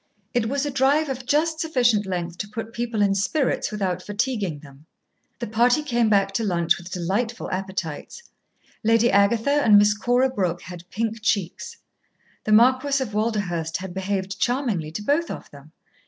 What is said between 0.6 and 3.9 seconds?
a drive of just sufficient length to put people in spirits